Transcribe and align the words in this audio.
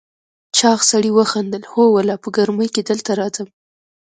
چاغ 0.57 0.79
سړي 0.91 1.11
وخندل: 1.17 1.61
هو 1.71 1.83
والله، 1.93 2.15
په 2.23 2.29
ګرمۍ 2.37 2.67
کې 2.73 2.81
دلته 2.89 3.11
راځم. 3.19 3.47